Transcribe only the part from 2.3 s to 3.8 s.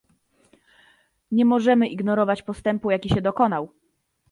postępu, jaki się dokonał